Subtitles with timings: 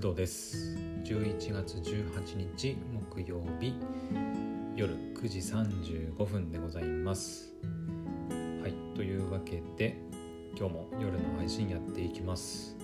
[0.00, 0.78] 工藤です。
[1.04, 2.74] 11月18日
[3.12, 3.74] 木曜日
[4.74, 7.52] 夜9時35分でございます。
[8.62, 10.00] はいというわけで
[10.56, 12.78] 今日も夜の配信やっていきます。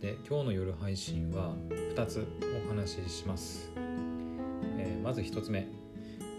[0.00, 2.26] で今日の夜配信は2つ
[2.64, 3.70] お話しします、
[4.78, 5.68] えー、まず1つ目。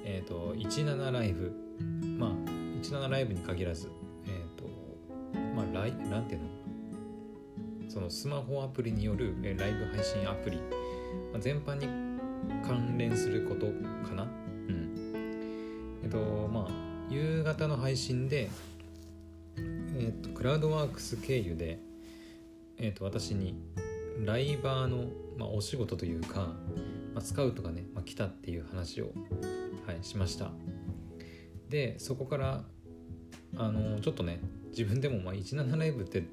[0.05, 1.53] えっ、ー、と17ライブ。
[2.17, 2.29] まあ
[2.81, 3.91] 17ライブに限らず
[4.25, 4.65] えっ、ー、と
[5.55, 6.52] まあライなんていうの？
[7.93, 11.85] そのスマホアプリによるライブ配信アプリ、まあ、全般に
[12.65, 13.67] 関連すること
[14.09, 14.23] かな？
[14.23, 14.27] う
[14.71, 15.99] ん。
[16.03, 16.17] えっと
[16.51, 16.71] まあ
[17.11, 18.49] 夕方の配信で
[19.95, 21.77] えっとクラウドワークス経由で
[22.79, 23.61] えっと私に
[24.25, 26.55] ライバーの、まあ、お仕事というか、
[27.13, 29.11] まあ、スカウトがね、まあ、来たっていう話を、
[29.85, 30.49] はい、しました。
[31.69, 32.63] でそこから
[33.55, 34.39] あのちょっとね
[34.73, 36.23] 自分でもまあ17ライブって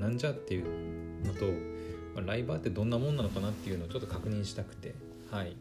[0.00, 1.46] なんじゃっていうのと、
[2.14, 4.94] まあ、ライバーってどんなもんなのかなっていうのをちょっと確認したくて、
[5.30, 5.56] はい。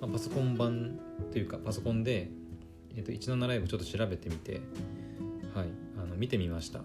[0.00, 0.98] まあ、パソコン版
[1.32, 2.30] というかパソコンで、
[2.96, 4.60] えー、と17ライブちょっと調べてみて、
[5.54, 5.66] はい、
[6.02, 6.80] あの見てみました。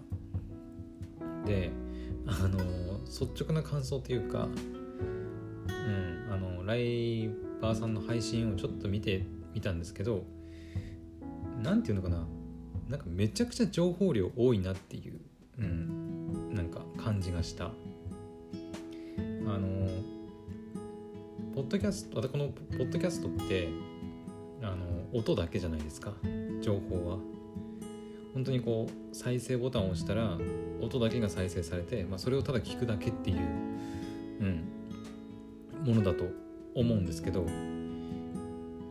[1.46, 1.70] で
[2.26, 2.58] あの
[3.04, 4.48] 率直な感想というか、
[5.68, 7.30] うん、あのライ
[7.62, 10.24] バーさんの配信をちょっと見てみたんですけど
[11.62, 12.35] 何て言うのかな。
[12.88, 15.20] なんかめちゃくちゃ情報量多いなっていう、
[15.58, 17.66] うん、なんか感じがした。
[17.66, 17.68] あ
[19.58, 19.88] の
[21.54, 23.68] ポッドキャストこのポッドキャストって
[24.62, 26.12] あの音だけじゃないですか
[26.62, 27.18] 情報は。
[28.34, 30.36] 本当にこう再生ボタンを押したら
[30.82, 34.64] 音だけが再生されて、まあ、それをただ聞くだけっていう、うん、
[35.86, 36.24] ものだと
[36.74, 37.44] 思うんですけど、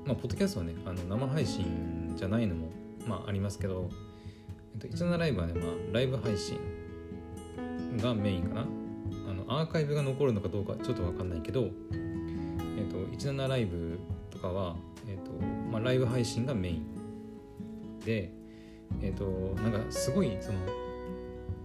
[0.04, 2.70] まあ、ポッドキャストはねあの生配信じゃないのも、
[3.08, 3.90] まあ、ありますけど、
[4.74, 6.60] えっと、17ライブはね、まあ、ライブ配信
[7.98, 8.66] がメインかな。
[9.28, 14.76] あのアーカイブが残るのかどうかちょっと分かんないけど、えーと、17ライブとかは、
[15.08, 15.32] えーと
[15.72, 18.00] まあ、ライブ配信がメイン。
[18.06, 18.32] で、
[19.02, 20.60] えーと、なんかすごいその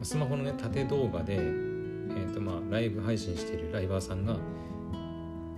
[0.02, 4.36] スマホのね縦動画で、えーとまあ、ライブ配信しているライバーさんが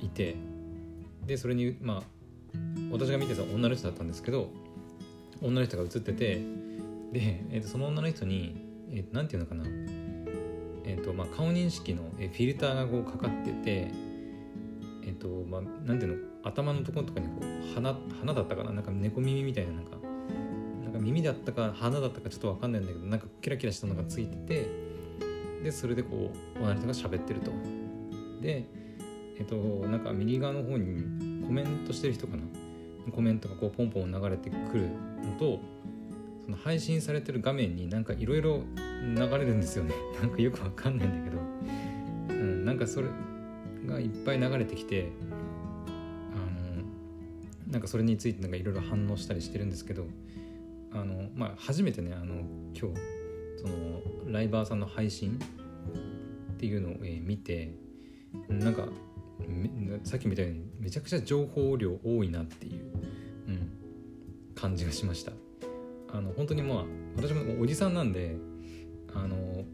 [0.01, 0.37] いて
[1.25, 2.03] でそれにまあ
[2.91, 4.51] 私が見てた女の人だったんですけど
[5.43, 6.35] 女の人が映ってて
[7.13, 8.57] で、えー、とその女の人に、
[8.91, 9.65] えー、なんていうのかな。
[10.85, 13.93] えーとまあ、顔認識のフィルターがこうかかってて、
[15.05, 18.73] えーとまあ、なんていうの頭のところとかにこう鼻鼻だったかな。
[18.73, 19.93] なんか猫耳みたいななんか
[20.83, 24.69] なんか耳だったか鼻だったかちょっと分かんないんだけどなんかキラキラしたのがついてて
[25.63, 27.53] でそれでこう女の人が喋ってると。
[28.41, 28.67] で
[29.39, 32.43] えっ、ー、となんか右側の方にコメントしてる人かな
[33.11, 34.89] コメントがこうポンポン流れてくる
[35.25, 35.61] のと
[36.45, 38.63] その配信されてる画面になんかいろいろ
[39.17, 39.95] 流れるんですよね。
[40.21, 41.43] なんかよくわかんないんだけど、
[42.31, 43.09] うん、なんかそれ
[43.87, 45.09] がいっぱい流れてきて
[46.35, 46.37] あ
[47.67, 50.07] のなんかそれについてなんかいろいろ反応したりしてるんですけど
[50.93, 52.35] あのまあ初めてねあの
[52.75, 53.01] 今日
[53.57, 55.39] そのライバーさんの配信
[56.55, 57.75] っていうのを、え、見て
[58.49, 58.87] なんか
[60.05, 62.92] さっきみたいにめちゃくちゃ情報量多いなっていう、
[64.63, 65.33] 感じがしました。
[66.13, 66.85] あの本当にまあ
[67.17, 68.37] 私もおじさんなんで
[69.13, 69.65] あの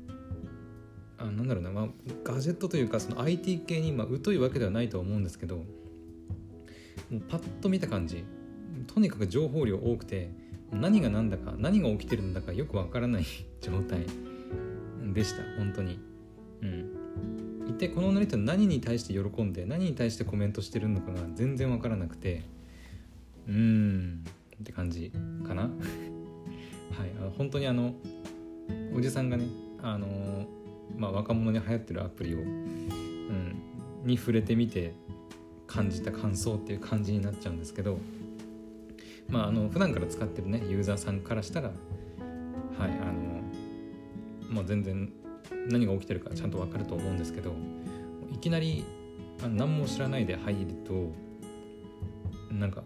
[1.19, 1.89] あなんだろうな、まあ、
[2.25, 5.65] ガジェットというかその IT 系にま疎いわけではないとは思うんですけども
[7.13, 8.25] うパッと見た感じ
[8.87, 10.31] とにかく情報量多くて
[10.71, 13.25] 何が何だか何が起きてるんだかよくわからない
[13.61, 14.07] 状態
[15.13, 15.99] でした本当に。
[16.63, 16.95] うん。
[17.67, 22.45] 一体この女の人何に対して喜んで何に対してコメントしてるのかが全然わからなくて
[23.47, 24.25] うーん。
[24.61, 25.13] って感じ
[25.47, 25.63] かな。
[25.63, 25.73] はい
[27.19, 27.95] あの本当にあの
[28.95, 29.47] おじさんがね
[29.83, 30.47] あの
[30.97, 33.63] まあ、若者に流行ってるアプリを、うん、
[34.05, 34.95] に触れてみて
[35.67, 37.99] 感じた感想っていう感じになっちゃうんですけど
[39.29, 41.77] まああの普段から使ってるねユーザーさんからしたらはい
[42.79, 45.13] あのもう全然
[45.69, 47.53] 何が起きてるかちゃんと分かると思うんですけど
[48.33, 48.85] いきなり
[49.47, 51.13] 何も知らないで入ると
[52.53, 52.83] なんか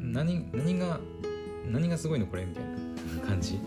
[0.00, 1.00] 何何が
[1.70, 3.58] 何がすごいのこれみたいな感じ。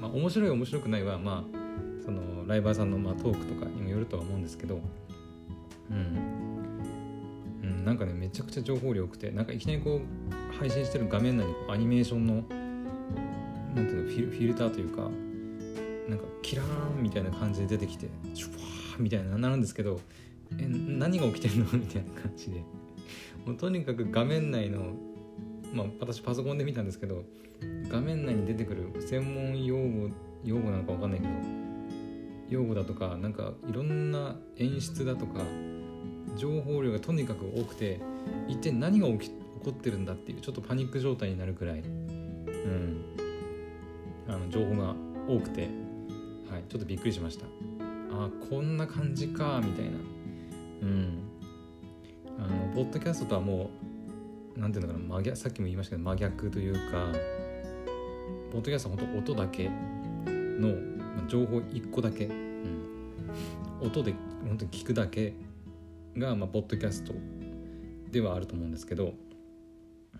[0.00, 4.80] まあ、面白い面白くないはまあそのライバーさんのまあトークとかにもよるとは思うんですけど
[5.90, 5.96] うん、
[7.62, 15.02] うん、なんかねめちゃくちゃ情報量多くてなんかいきなりこう配信してる画面内にアニメーションのなんていうのフィルフィルターというか
[16.08, 20.00] なんかキラーンみたいな感じで出てきてシュワーみたいななるんですけど
[20.58, 21.64] え何が起きてるの？
[21.72, 22.64] みたいな感じで。
[23.46, 24.94] もうとにかく画面内の
[25.72, 27.24] まあ私パソコンで見たんですけど
[27.88, 30.10] 画面内に出てくる専門用語
[30.44, 31.32] 用語なのか分かんないけど
[32.48, 35.42] 用語だとかなんかいろんな演出だとか
[36.36, 38.00] 情報量がとにかく多くて
[38.48, 39.30] 一体何が起き
[39.60, 43.04] 起こってるんだっていうちょっとパニック状態になるくらい、うん、
[44.26, 44.94] あの情報が
[45.28, 45.68] 多くて、
[46.50, 47.46] はい、ちょっとびっくりしました。
[48.12, 49.90] あこんな感じかみたいな。
[50.82, 51.22] うん。
[52.38, 53.79] あのポッドキャストとはもう
[54.60, 57.06] 何ていうのかな真逆さっきも言いましたけど真逆というか
[58.52, 59.70] ポッドキャストは本当音だけ
[60.28, 60.74] の
[61.28, 64.14] 情報1個だけ、うん、音で
[64.46, 65.32] 本当に聞くだけ
[66.16, 67.14] が、まあ、ポッドキャスト
[68.10, 69.14] ではあると思うんですけど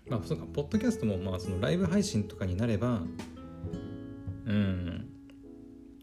[0.07, 3.01] まあそうかポッドキャストもまあそのライブ配信とかになれば
[4.45, 5.07] うん。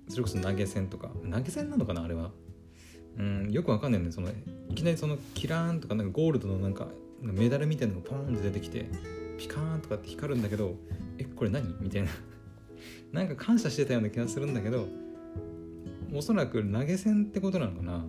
[0.08, 2.30] それこそ投げ銭とか投げ銭なのかなあれは。
[3.18, 4.12] うんよくわかんないね。
[4.12, 4.28] その
[4.70, 6.88] いきなりそのキラーンとかなんかゴールドのなんか
[7.20, 8.86] メダルみたいなのがポーンって出てきて
[9.38, 10.74] ピカーンとかって光るんだけど
[11.18, 11.74] えこれ何？
[11.80, 12.08] みたいな。
[13.12, 14.86] なんか感謝してたような気がするんだけど
[16.14, 18.04] おそらく投げ銭ってことなのかな。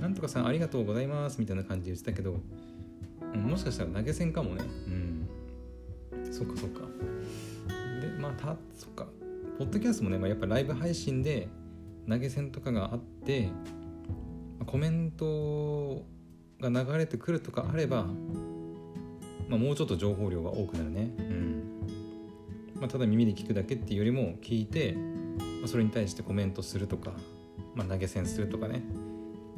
[0.00, 2.40] なんとかさんありがとうございますみたいな感じで言ってたけど、
[3.34, 4.64] もしかしたら投げ銭かもね。
[4.86, 5.28] うん。
[6.32, 6.80] そっかそっか。
[8.00, 9.08] でまあたそっか。
[9.58, 11.48] ポッドキャストもね、まあ、やっぱライブ配信で
[12.08, 13.50] 投げ銭とかがあって
[14.66, 16.04] コメント
[16.60, 18.06] が流れてくるとかあれば、
[19.48, 21.10] まあ、もうちょっと情報量が多くなるね。
[21.18, 21.62] うん。
[22.80, 27.12] まあ、ただ耳で聞くだけっていうよりも聞いて、まあ、それに対してコメントするとか、
[27.74, 28.82] まあ、投げ銭するとかね。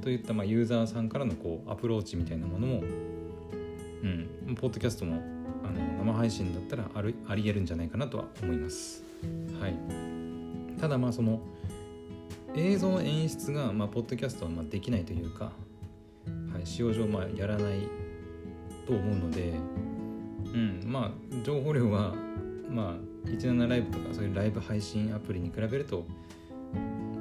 [0.01, 5.21] といったまあユーザーさんからのこうアプローチみたいなものも、うん、ポッドキャストも
[5.63, 9.05] あの生配信だったらあるありえるんじゃないかなとは思います。
[9.61, 9.75] はい、
[10.81, 11.41] ただまあその
[12.57, 15.53] 映像の演出が、まあ、ポッドキャストはまあできないというか、
[16.53, 17.89] はい、使用上まあやらない
[18.87, 19.55] と思うので、
[20.53, 22.15] うん、まあ情報量は
[22.69, 26.05] まあ17ライブとかそういうライブ配信アプリに比べると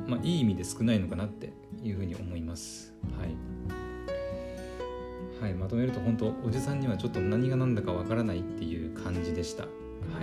[0.08, 1.54] まあいい意味で少ないのかなって
[1.84, 2.94] いうふうに思います。
[3.18, 3.36] はい。
[5.42, 9.64] はいまとめると本当おじさんにはちょっと何が何だかわからないっていう感じでした。
[9.64, 9.70] は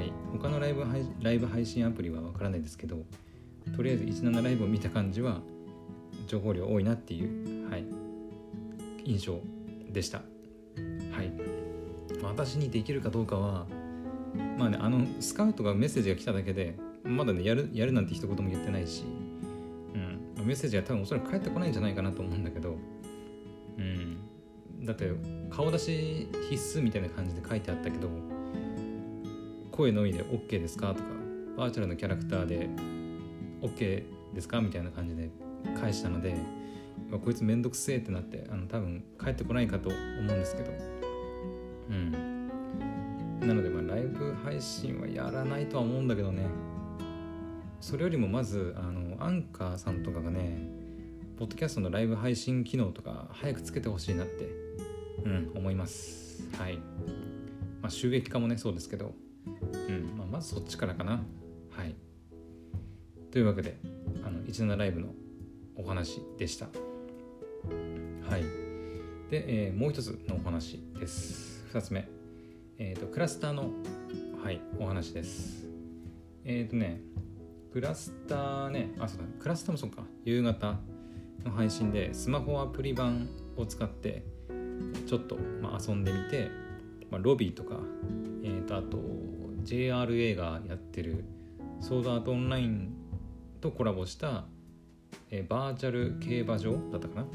[0.02, 0.12] い。
[0.32, 2.99] 他のライブ配ライブ配信アプリはわからないですけど
[3.75, 5.40] とりあえず17ライブを見た感じは
[6.26, 7.56] 情報量多いなっていう、
[9.06, 9.41] 印象
[9.91, 10.19] でした。
[10.19, 11.32] はい。
[12.23, 13.67] 私にできるかどうかは
[14.58, 19.05] まあねあのスカウトがメッセージが来ただけでまだねやるやるなんて一言も言ってないし
[20.38, 20.47] うん。
[20.47, 22.76] メッセージは多分おそらく返ってこないんじゃないかなと思うんだけど
[23.79, 24.19] うん。
[24.85, 25.11] だって
[25.50, 28.08] 顔出し必須みたいな感じで書いてあったけど
[29.73, 30.88] 声のみで OK ですか？
[30.94, 31.08] とか
[31.56, 32.69] バーチャルのキャラクターで
[33.62, 34.05] OK
[34.35, 34.61] ですか？
[34.61, 35.31] みたいな感じで
[35.81, 36.35] 返したので
[37.11, 40.73] こいつめんどくせえってなってあの多分帰ってこないかと思うんですけど。
[41.91, 42.49] うん。
[43.41, 46.47] なのでまあライブ配信はやらないとは思うんだけどね。
[47.81, 50.58] それよりもまずあのアンカーさんとかがね
[51.38, 54.49] ポッドキャストのライブ配信機能とか早くつけてほしいなって
[55.25, 56.49] うん思います。
[56.58, 56.76] はい。
[57.81, 59.14] まあ収益化もねそうですけど。
[59.47, 60.17] うん。
[60.17, 61.23] まあ、まずそっちからかな。
[61.70, 61.94] はい。
[63.31, 63.79] というわけで
[64.25, 65.08] あの17ライブの
[65.76, 66.69] お話でした。
[68.28, 68.42] はい。
[69.30, 71.64] で、えー、もう一つのお話です。
[71.72, 72.08] 2つ目。
[72.78, 73.70] え、ー、とクラスターの
[74.42, 75.66] はいお話です。
[76.44, 77.00] えっ、ー、とね
[77.72, 80.79] クラスターね、あ、そうだ、クラスターもそうか、夕方
[81.44, 84.24] の配信でスマホアプリ版を使って
[85.06, 86.50] ちょっと、まあ、遊んでみて、
[87.10, 87.76] まあ、ロビーとか、
[88.43, 88.98] えー、とあと
[89.64, 91.24] JRA がやってる
[91.81, 92.94] ソードアートオンライン
[93.60, 94.46] とコラボした、
[95.31, 97.26] えー、バーチャル競馬場だったかな。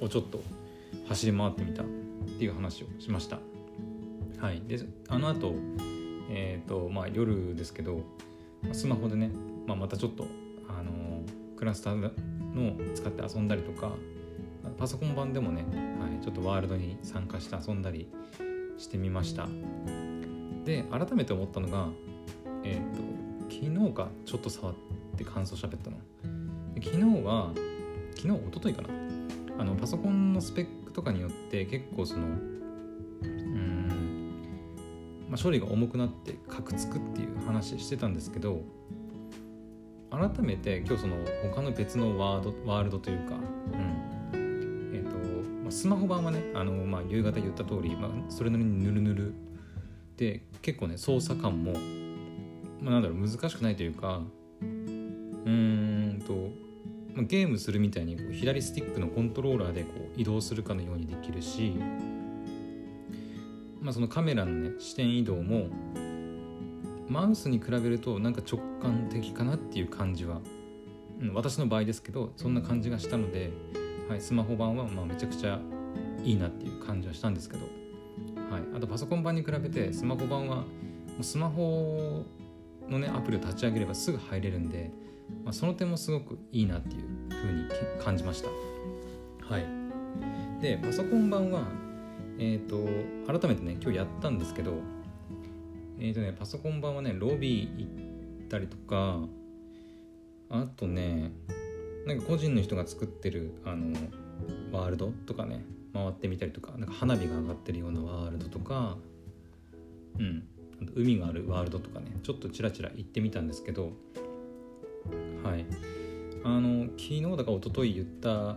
[0.00, 0.42] をちょっと
[1.08, 1.86] 走り回ってみたっ
[2.38, 3.38] ていう話をしました。
[4.38, 4.78] はい、で
[5.08, 5.54] あの後、
[6.30, 8.02] えーとまあ、夜ですけど
[8.72, 9.30] スマホでね
[9.68, 10.26] まあ、またちょっと、
[10.66, 11.22] あの
[11.56, 12.10] クラスターの
[12.94, 13.92] 使って遊んだりとか
[14.78, 15.62] パソコン版でもね、
[16.00, 18.08] はい、ちょっとワールドに参加して遊んだり
[18.78, 19.46] してみました。
[20.64, 21.88] で改めて思ったのが
[22.64, 24.74] えっ、ー、と昨日かちょっと触っ
[25.16, 25.98] て感想喋ったの。
[26.82, 27.52] 昨日は
[28.14, 28.97] 昨日一昨日かな？
[29.58, 33.88] あのパソコンのスペックとかによって結構そのうん
[35.28, 38.62] まあ処理が重くなってカクつくっていう話してたんですけど
[40.10, 41.16] 改めて今日その
[41.54, 45.16] 他の別のワードワールドというか、うんえーと
[45.62, 49.34] まあ、スマホ版はねあの、まあ、夕方言った通り、まあ、それなりにヌルヌル
[50.16, 51.72] で結構ね操作感も、
[52.80, 54.22] まあ、なんだろう難しくないというか
[54.60, 56.50] うーんと、
[57.14, 61.74] まあ、ゲームするみたいにこう左スティックのコントローラーでこう移動するかのようにできるし、
[63.80, 65.68] まあ、そのカメラのね視点移動も
[67.08, 70.40] マウスに比べるとなんか直感的かなっていう感じは、
[71.20, 73.50] うん、私の場合ですけどそんな感じがしたので、
[74.08, 75.58] はい、スマホ版はまあめちゃくちゃ
[76.22, 77.62] いいなっていう感じはしたんですけど、
[78.50, 80.64] はい、あとパソコン版に比べてスマホ版はも
[81.20, 82.24] うスマホ
[82.88, 84.90] のねアプリを立ち上げればすぐ入れるんで、
[85.44, 87.68] まあ、その点もすごくいいなっていう風に
[88.02, 88.48] 感じました。
[89.46, 89.78] はい。
[90.60, 91.62] でパソコン版は
[92.38, 94.74] えっ、ー、と改めてね今日やったんですけど
[95.98, 99.20] えっ、ー、とねパソコン版はねロビー行ったりとか
[100.50, 101.32] あとね
[102.06, 103.96] なんか個人の人が作ってるあの
[104.72, 108.96] ワールドとかね回ってみたりとかなんか花火が上がってるようなワールドとか
[110.18, 110.44] うん
[110.94, 113.92] 海があるワールドとかねちょっとチラチラ行ってみたんですけど
[115.42, 115.66] はい。
[116.44, 118.56] あの昨日だか一昨日言ったあ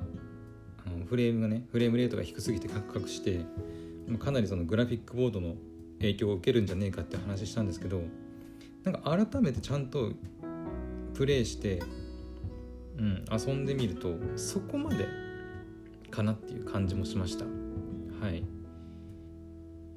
[0.98, 3.46] のフレームがねフレームレートが低すぎてカクカクして
[4.20, 5.56] かなりそのグラフィックボードの
[6.00, 8.02] 影響を受けるんじゃねえかって話したんですけど
[8.84, 10.12] なんか改めてちゃんと
[11.14, 11.82] プレイして
[13.02, 15.08] うん、遊んでみるとそこまで
[16.12, 17.46] かなっていう感じもしました。
[17.46, 18.44] はい。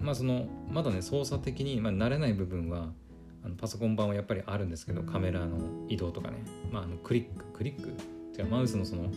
[0.00, 2.92] まあそのまだね操作的に、まあ、慣れない部分は
[3.44, 5.58] あのパソコン版はやっぱりあるんですけどカメラの
[5.88, 7.90] 移動とかね、まあ、あのクリッククリック？
[7.90, 7.92] っ
[8.34, 9.10] ていうかマウスのその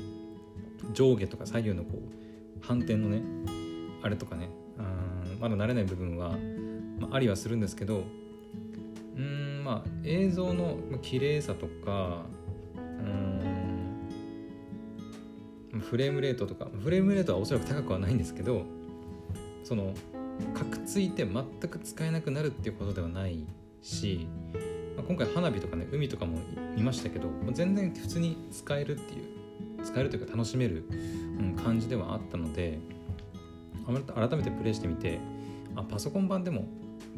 [0.93, 2.01] 上下とか左右のこう
[2.61, 3.21] 反転のね
[4.03, 4.49] あれとかね。
[4.77, 6.31] うんまだ慣れない部分は、
[6.99, 8.03] まあ、ありはするんですけど
[9.15, 12.23] うんまあ映像の綺麗さとか
[12.75, 12.81] う
[15.77, 18.65] んフレームレートとかフレームレートはおそらく高くはないんですけど
[19.63, 19.93] その
[20.55, 23.45] かくついて全く使えなくなるっていうことではない
[23.81, 24.27] し、
[24.95, 26.37] まあ、今回花火とかね海とかも
[26.75, 30.85] 見ましたけど全然普通に使えるっていう使えるというか楽しめる、
[31.39, 32.79] うん、感じではあったので
[34.13, 35.19] 改めてプレイしてみて
[35.75, 36.67] あパソコン版でも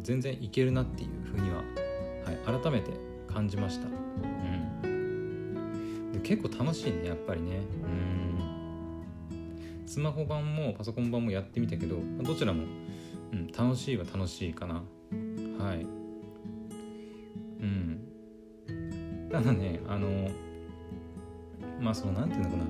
[0.01, 1.57] 全然いけるなっていうふうには、
[2.25, 2.91] はい、改めて
[3.27, 7.57] 感じました、うん、で結構楽しいねやっぱりね。
[7.83, 8.19] うん。
[9.85, 12.63] スマホ版もパソコン版もやってみたけどどちらも、
[13.33, 14.83] うん、楽しいは楽しいかな。
[15.57, 15.87] はい。
[17.59, 19.29] うん。
[19.31, 20.29] ただねあの
[21.79, 22.63] まあそのなんていうのかな。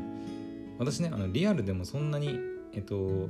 [0.78, 2.40] 私ねあのリアルでもそんなに
[2.74, 3.30] えっと、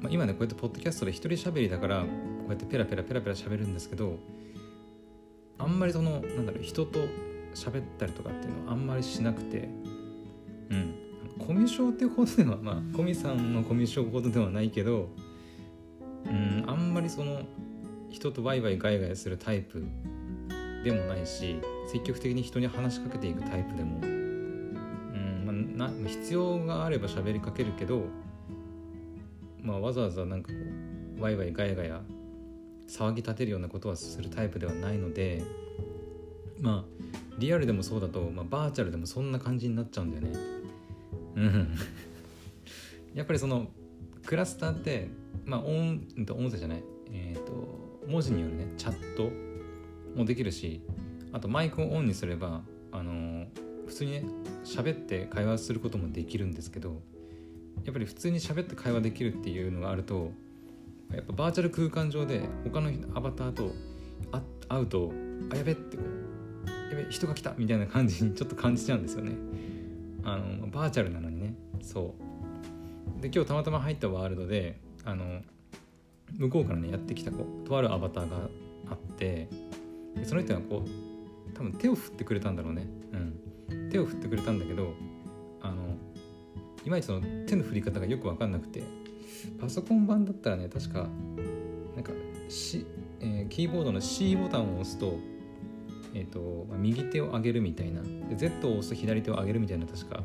[0.00, 2.06] まあ、今ねこうやってポッドキャストで一人喋りだからこ
[2.48, 4.18] うやってペラペラペラペラ喋るんですけど
[5.58, 6.98] あんまりそのなんだろう人と
[7.54, 9.68] 喋ったりとかっていうのはあんまりしなくて
[10.70, 10.94] うん。
[11.38, 15.08] コミュ障っていうほどではまあコミさんのコミュ障ほどではないけど
[16.26, 17.42] うんあんまりその
[18.10, 19.86] 人とワイワイガイガイするタイプ
[20.88, 24.00] でもないし積極的に人に話しかけていくタイプでも。
[24.02, 25.44] うん
[25.76, 28.04] まあな必要があれば喋りかけるけど
[29.62, 30.54] まあわざわざなんかこ
[31.18, 32.00] うワイワイガヤガヤ
[32.88, 35.42] 騒ぎ立てるようなことはするタイプではないので
[36.60, 40.38] まあリアルでもそうだと、まあ、バーチャルでもそんな感じになっちゃうんだよね。
[41.36, 41.68] うん。
[43.14, 43.68] やっぱりその
[44.26, 45.08] クラスターって
[45.44, 46.82] まあ音音声じゃない。
[47.12, 47.52] えっ、ー、と
[48.08, 49.47] 文字によるねチャット。
[50.18, 50.82] もできるし
[51.32, 53.46] あとマイクをオンにすればあのー、
[53.86, 54.24] 普通にね
[54.64, 57.00] 喋って会話することもできるんですけど
[57.84, 60.32] やっぱり普通に喋って会話できるっていうのがあると
[61.12, 63.72] やっぱバーチャル空間上で他のアバターと
[64.68, 65.12] 会うと
[65.50, 66.02] あやべってや
[66.96, 69.32] べ人が来たみたいな感じにちょっと感じちゃうんですよね。
[70.24, 72.14] あのバーチャルなのにねそ
[73.18, 75.40] うで今日たまたま入ったワールドであの
[76.36, 78.36] 向こうからねやってきたこうとあるアバターが
[78.90, 79.48] あって
[80.18, 82.86] でその人がこう多分手を振ってくれたんだろうね。
[83.12, 83.90] うん。
[83.90, 84.92] 手を振ってくれたんだけど
[85.60, 85.96] あの
[86.84, 88.82] いまいちその手の振り方がよく分かんなくて
[89.60, 91.08] パソコン版だったらね確か
[91.94, 92.12] なんか、
[92.48, 92.86] C
[93.20, 95.18] えー、キーボードの C ボタンを押すと
[96.14, 98.00] えーとまあ、右手を上げるみたいな。
[98.02, 100.22] で Z を押すと左手を上げるみたいな確か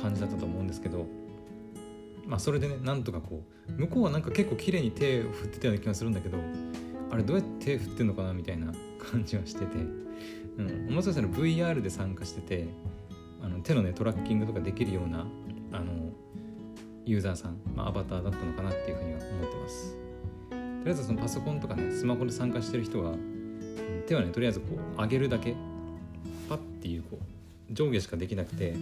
[0.00, 1.06] 感じだったと思うんですけど
[2.26, 6.38] まあそれでねなんとかこう向こうはなんか結構綺麗に手を振ってたような気がするんだけど
[7.10, 8.72] あれどうやって手振ってんのかなみたいな。
[9.04, 9.78] 感じはしてて、
[10.58, 12.66] うん、もしかしたら VR で参加してて
[13.42, 15.26] あの手のねトラッキングとかできるような
[15.72, 16.10] あの
[17.04, 19.94] ユーザーさん、まあ、アバターだったのかなっていうふうには思ってます。
[20.50, 23.14] とりあえずそのパソコンとかねスマホで参加してる人は
[24.06, 24.66] 手はねとりあえずこ
[24.98, 25.54] う上げるだけ
[26.48, 27.18] パッていうこ
[27.70, 28.74] う上下しかできなくて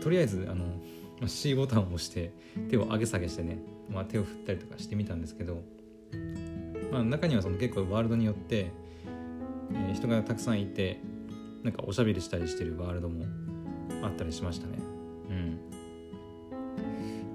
[0.00, 0.64] とりあえずあの
[1.26, 2.32] C ボタンを押して
[2.70, 3.58] 手を上げ下げしてね、
[3.90, 5.62] まあ、手を振ったりとかしてみたんですけど、
[6.92, 8.70] まあ、中にはその結構ワールドによって、
[9.72, 11.00] えー、人がたくさんいて
[11.62, 13.24] なんかおしゃべりしたりしてるワールドも
[14.02, 14.78] あったりしましたね。
[15.30, 15.58] うん、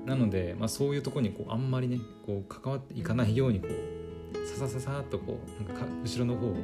[0.05, 6.55] なので、まあ、そういうとこにこうあんまりねこう関わっていかないようにこうささささっとこうなんか後ろの方を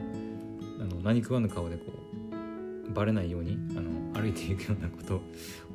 [0.79, 1.85] あの何食わぬ顔でこ
[2.87, 5.21] うバレないようにあの歩いていくようなこと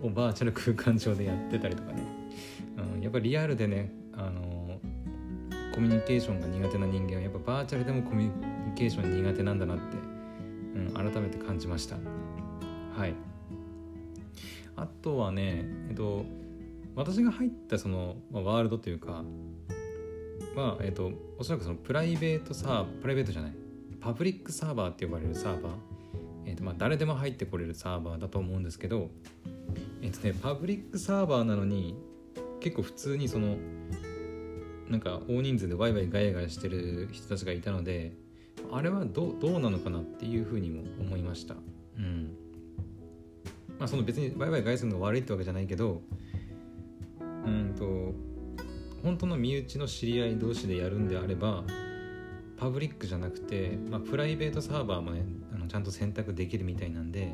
[0.07, 2.03] をバーチャル空間上でやってたりとかね、
[2.97, 4.79] うん、やっぱりリアルでねあの
[5.75, 8.33] コミュニケーションが苦手な人間はやっぱバーチャルでもコミュニ
[8.75, 9.97] ケーション苦手なんだなって、
[10.75, 11.97] うん、改めて感じました。
[12.97, 13.15] はい。
[14.81, 16.25] あとはねえっと
[16.97, 19.25] 私が入ったその、まあ、ワールドというか
[20.57, 23.53] まあえっとおそらくそのプライベートサーバープライベートじゃない
[24.01, 25.73] パブリックサーバーって呼ばれるサーバー、
[26.47, 29.11] えっとまあ、誰でも入ってこれるサーバーだと思うんですけど
[30.01, 31.95] えっとねパブリックサーバーなのに
[32.61, 33.57] 結構普通にその
[34.89, 38.13] なんか大人数でワイワイガヤガヤしてる人たちがいたので
[38.73, 41.55] あれはどどうなのかなっていうふうにも思いました。
[41.97, 42.37] うん。
[43.79, 46.03] まあその別にワイワイガヤすのが悪いってわけじゃないけど
[47.21, 48.15] うんと
[49.03, 51.65] 本当の身内の知り合い同士でやるんであれば
[52.59, 55.25] パブリックじゃなくて、まあ、プライベートサーバーもね
[55.55, 57.33] あのちゃんと選択できるみたいなんで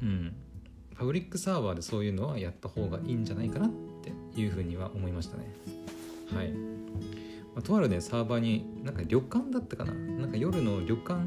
[0.00, 0.36] うん。
[0.96, 5.52] パブリックサーバーでそういうのはやった方がいいんじゃないかなっていうふうには思いましたね。
[6.32, 6.52] はい、
[7.54, 11.20] まあ、とあるねサーバーになんか旅館だったかななんか夜の旅館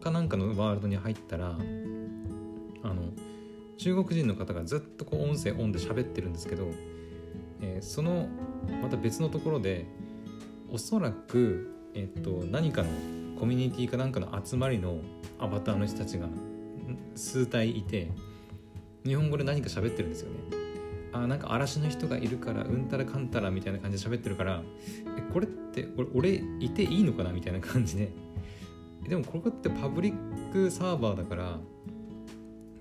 [0.00, 1.56] かなんかのワールドに入ったら
[2.82, 3.10] あの
[3.76, 6.68] 中国人の方がずっとこう音声オンで喋ってるんですけど、
[7.60, 8.28] えー、その
[8.82, 9.86] また別のところで
[10.72, 12.88] おそらく、えっと、何かの
[13.38, 14.98] コミュニティかなんかの集まりの
[15.38, 16.26] アバターの人たちが
[17.14, 18.10] 数体いて
[19.04, 20.65] 日本語で何か喋ってるんですよね。
[21.22, 24.62] あなんか嵐の人がいるからうんたらかんたらみたいな感じで喋ってるから
[25.18, 27.32] えこれって俺いていいのかな？
[27.32, 28.10] みたいな感じで。
[29.08, 31.58] でもこれってパブリックサーバーだから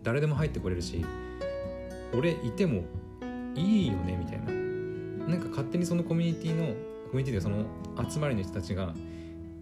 [0.02, 1.06] 誰でも入ってこれるし
[2.14, 2.84] 俺いても
[3.56, 4.18] いいよね？
[4.18, 4.52] みたいな。
[5.28, 6.68] なんか勝手にそのコミュニティの
[7.12, 7.66] コミュニティでその
[8.10, 8.94] 集まりの人たちが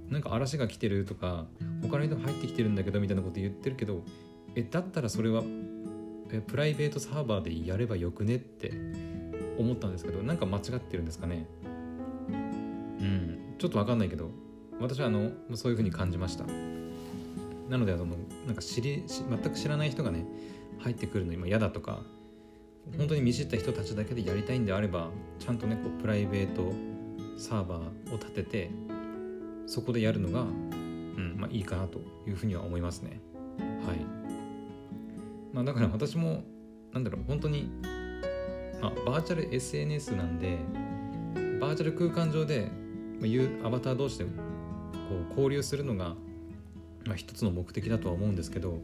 [0.10, 1.46] なんか嵐が来てるとか
[1.82, 4.04] 他の人入ってきてるんだけどみたいなこと言ってるけど
[4.56, 5.42] えだったらそれは
[6.34, 8.74] えプライベートサーバーでやればよくねって
[9.58, 11.48] 思ったんですけどなんか間違ってるんですかね。
[12.30, 14.30] うんちょっと分かんないけど
[14.80, 16.46] 私はあのそういうふうに感じました。
[17.70, 18.06] なのであの
[18.46, 20.26] なんか知り全く知らない人がね
[20.80, 22.04] 入ってくるの今嫌だとか
[22.98, 26.74] 本当に見知った人たちだけでやりたいんであればちゃんとねこうプライベート
[27.38, 28.72] サーバーを立てて
[29.66, 33.22] そこでやるのが、うんまあ、いいかなというふうには思いますね。
[33.86, 34.23] はい。
[35.54, 36.44] まあだから私も
[36.92, 37.70] なんだろう本当に、
[38.82, 40.58] まあ、バーチャル SNS なんで
[41.62, 42.70] バーチャル空間上で
[43.20, 43.28] ま
[43.64, 44.32] あアバター同士でこ
[45.28, 46.16] う交流するのが
[47.06, 48.80] まあ、一つの目的だとは思うんですけど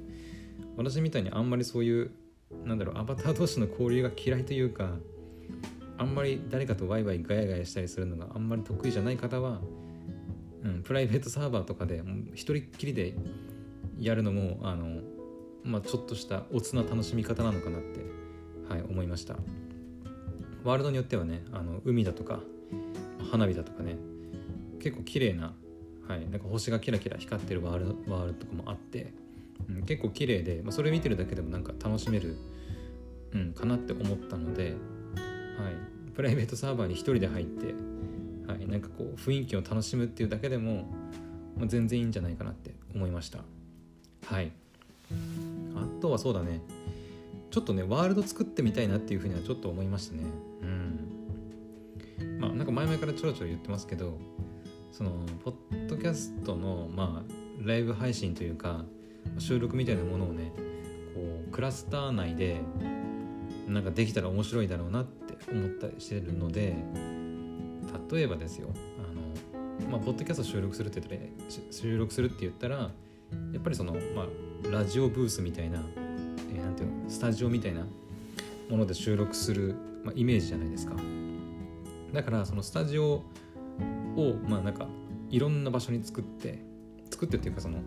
[0.78, 2.12] 私みたいにあんまりそういう
[2.66, 4.96] なんだろうアバター同士の交流が嫌いというか
[5.98, 9.60] あんまり誰かとワイワイガヤガヤしたりするのがあんまり得意じゃない方は、
[10.64, 12.02] うん、プライベートサーバーとかで
[12.34, 13.16] 一人っきりで
[14.00, 15.02] やるのもあの、
[15.64, 18.00] まあ、ちょっとしたおつな楽しみ方なのかなって、
[18.70, 19.36] はい、思いました。
[20.64, 22.42] ワールドによってはねあの海だとか
[23.32, 23.96] 花火だとかね
[24.80, 25.54] 結構綺麗な
[26.10, 29.14] はい、なんか星がキラキラ光ってるワールドワールドとかもあって、
[29.70, 32.36] うん、結構綺麗で、まあ、それ見てるだけでもなんか楽しめる、
[33.32, 34.74] うん、かなって思ったので、はい、
[36.16, 37.76] プライベートサーバーに1人で入って、
[38.52, 40.92] はい、なんかこう雰囲気を楽しむっていうだけでも、
[41.56, 43.44] まあ、全然いいんじゃないかなって思いました。
[44.26, 44.52] はい。
[45.76, 46.62] あとはそうだね。
[47.52, 50.24] ちょっとねワールド作ってみたいなっていうふうにはちょっと思いましたね。
[50.62, 52.40] うん。
[52.40, 54.18] まあなんか前々からちょろちょろ言ってますけど
[54.92, 55.12] その
[55.44, 58.86] ポッドキャストのまあライブ配信というか
[59.38, 60.52] 収録みたいなものをね
[61.14, 62.62] こうクラスター内で
[63.68, 66.76] なんかできたら面白いだろうなって思ったりしてるので
[68.12, 72.90] 例えばですよあのまあポッドキャスト収録するって言ったら収録するって言ったらや
[73.60, 74.28] っぱりそのまあ
[74.72, 75.80] ラジオブースみたいな、
[76.52, 77.86] えー、なんていうのスタジオみたいな
[78.70, 80.96] もので収録する、まあ、イメージじゃないですか。
[82.14, 83.24] だからそのスタジオ
[84.16, 84.88] をまあなんか
[85.30, 86.60] いろんな場所に作って
[87.10, 87.80] 作ってっていうかその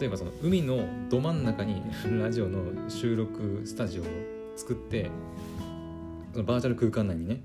[0.00, 1.82] 例えばその海のど真ん中に
[2.20, 4.06] ラジオの収録スタジオを
[4.56, 5.10] 作って
[6.32, 7.42] そのバーチャル空間内にね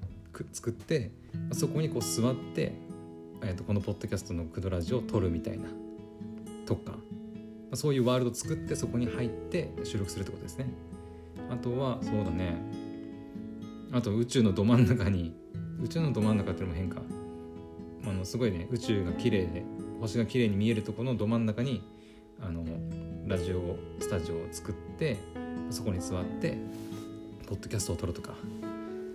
[0.53, 1.11] 作って
[1.51, 2.73] そこにこう座って、
[3.43, 5.65] えー、とこのポッドキャストのクドラジオを撮るみたいな
[6.65, 6.93] とか
[7.73, 10.69] そういうワールド作ってそこに入って収録するってことですね。
[11.49, 12.56] あとはそうだね。
[13.91, 15.34] あと宇宙のど真ん中に
[15.82, 17.01] 宇宙のど真ん中っていうのも変か
[18.06, 19.63] あのすごいね宇宙が綺麗で
[20.01, 21.82] 星が綺麗に見えるところのど真ん中に
[22.41, 22.63] あの
[23.27, 25.17] ラジオスタジオを作って
[25.69, 26.58] そこに座って
[27.47, 28.34] ポッドキャストを撮るとか。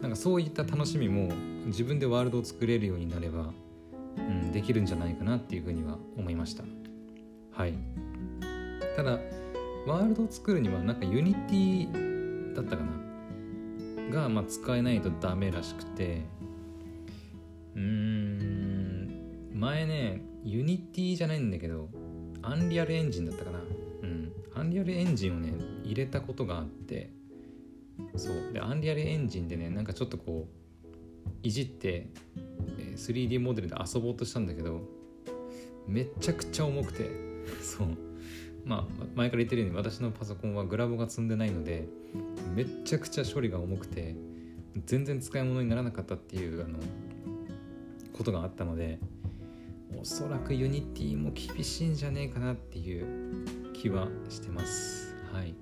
[0.03, 1.33] なんかそういった楽しみも
[1.67, 3.53] 自分でワールドを作れるようになれば、
[4.19, 6.65] うん、できるんじゃないかなっていうふうには思いました。
[7.53, 7.75] はい。
[8.97, 9.19] ただ
[9.87, 12.93] ワールドを作るにはなんか Unity だったかな？
[14.11, 16.23] が、まあ、使えないとダメらしくて。
[17.75, 19.53] うーん。
[19.55, 21.89] 前ね Unity じゃないんだけど
[22.43, 23.59] Unreal Engine だったかな？
[23.59, 24.33] うん。
[24.55, 25.53] Unreal Engine をね
[25.85, 27.11] 入れたことがあって。
[28.17, 28.53] そう。
[28.53, 32.09] で Unreal Engine でねなんかちょっとこういじって
[32.97, 34.83] 3D モデルで遊ぼうとしたんだけど
[35.87, 37.32] めちゃくちゃ重くて。
[37.61, 37.89] そう。
[38.65, 41.89] まあ前から言ってるように私のパソコンはグラボが積んでないので
[42.55, 44.15] めっちゃくちゃ処理が重くて
[44.87, 46.79] 全然使い物にならなかったっていうあの
[48.13, 49.01] ことがあったので
[50.01, 53.07] おそらく Unity も厳しいんじゃねえかなっていう
[53.73, 55.15] 気はしてます。
[55.33, 55.55] はい。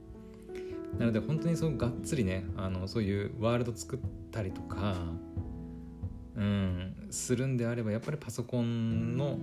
[0.98, 3.98] なので本当にそうがっつりねあのそういうワールド作っ
[4.30, 4.96] たりとか
[6.36, 9.38] うんするんであればやっぱりパソコンの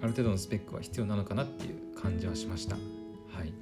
[0.00, 2.76] ある程度のスペックは必要なのかなっていう感じはしました。
[2.76, 3.52] はい。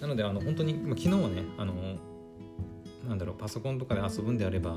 [0.00, 1.74] なのであの本当に、まあ、昨日はねあの
[3.06, 4.72] なんだろうパソコンとかで遊ぶんであれば、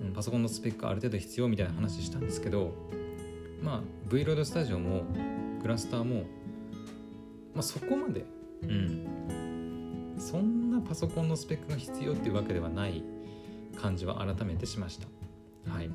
[0.00, 2.72] うん、パソコンのスペックある程度必要みたいな話したんですけど
[3.62, 5.02] まあ Vload Studio も
[5.60, 6.22] クラスターも、
[7.54, 8.24] まあ、そこまで
[8.62, 13.02] うんそんなパソコンのスペックが必要っていうわけではない
[13.80, 15.08] 感じは改めてしました。
[15.70, 15.90] はい。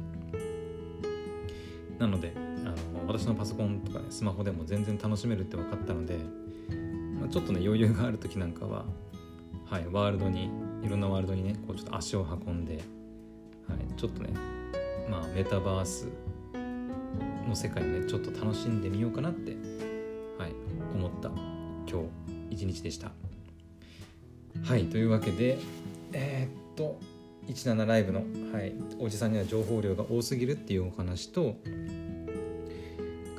[1.97, 2.33] なので
[2.93, 6.17] の私のパソコンとかねスマホでも全然楽しめるって分かったので、
[7.19, 8.85] まあ、ちょっとね余裕がある時なんかは
[9.65, 10.49] はいワールドに
[10.83, 12.75] いろんなワールドにねこうちょっと足を運んで、
[13.67, 14.33] はい、ちょっとね
[15.09, 16.07] まあメタバース
[17.47, 19.51] の世界をねちょっと楽しんでみようかなって
[20.37, 20.53] はい
[20.95, 21.29] 思った
[21.87, 22.03] 今
[22.49, 23.11] 日一日でした。
[24.63, 25.57] はいというわけで
[26.11, 26.99] えー、っと
[27.47, 31.55] 17ライブの、はい、おじさんには情報量が多すぎるっていうお話と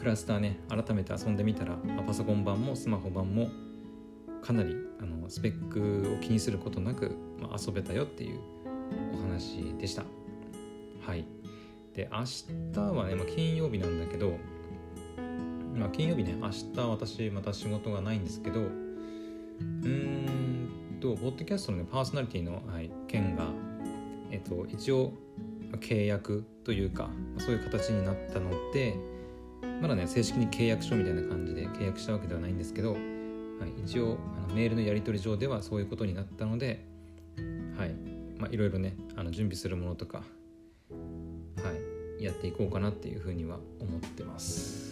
[0.00, 3.50] クラスターね改めて遊んでみたらパソコン版もスマホ版も
[4.42, 8.40] かなりあのスペックを気にすることなく、まあ、遊べたよっていう
[9.14, 10.04] お話でした。
[11.06, 11.26] はい。
[11.94, 12.24] で明
[12.74, 14.38] 日はね、まあ、金曜日なんだけど
[15.74, 23.44] まあ金曜日ね明日私また仕事がないんですけどうーんとポッドキャストの、ね、パーソナリティの、はい、件が
[24.30, 25.12] えっと、一応
[25.80, 28.96] 契約というかそういう形になったので
[29.80, 33.00] まだね正式に契約書みたいな感じで契約したわけではないんですけど、はい、
[33.84, 36.84] 一応あのメールのやり取り上ではそういうことになったので
[37.76, 37.94] はい
[38.38, 40.24] まあいろいろねあの準備するものとかは
[42.18, 44.90] いやっていこうかなっていうふうには思ってます。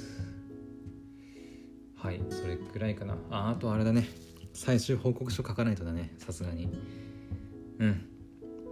[1.96, 3.16] はいそれくらいかな。
[3.30, 4.08] ああとあれだね。
[4.54, 6.14] 最終報告書書かないとだね。
[6.16, 6.68] さすがに。
[7.78, 8.06] うん。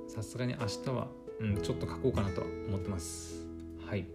[0.08, 1.08] さすがに明日は、
[1.40, 3.46] うん、ちょっと書こうかなとは思ってます。
[3.86, 4.06] はい。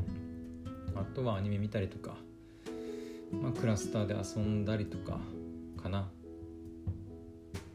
[0.96, 2.16] あとはアニメ見たりとか、
[3.32, 5.20] まあ、クラスターで遊んだりとか
[5.82, 6.10] かな。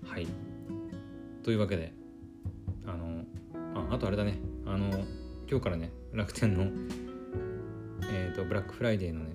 [0.04, 0.26] はい。
[1.42, 1.92] というわけで
[2.86, 3.24] あの
[3.74, 4.38] ああとあれだね。
[4.66, 4.88] あの
[5.48, 6.64] 今日からね楽天の
[8.10, 9.30] えっ、ー、とブラックフライデーのね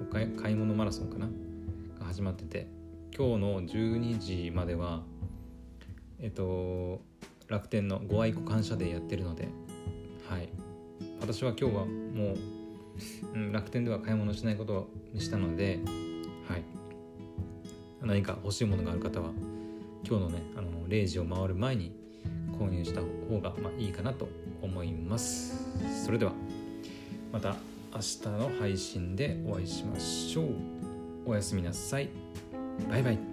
[0.00, 0.04] お
[0.40, 1.28] 買い物マラソンかな？
[1.98, 2.68] が始まってて
[3.16, 5.02] 今日の12時までは
[6.18, 7.02] えっ、ー、と
[7.50, 9.48] 楽天のご愛顧感謝デーやってるので、
[10.28, 10.48] はい、
[11.20, 12.38] 私は今日はもう、
[13.34, 15.80] うん、楽天では買い物しないことにしたので、
[16.48, 16.62] はい、
[18.02, 19.30] 何か欲しいものがある方は
[20.06, 21.94] 今日のねあの0時を回る前に
[22.58, 24.28] 購入した方がまあいいかなと
[24.62, 25.54] 思います。
[26.04, 26.32] それでは
[27.32, 27.56] また
[27.92, 30.46] 明日の配信でお会いしましょう。
[31.26, 32.08] おやすみなさい。
[32.88, 33.29] バイバイ。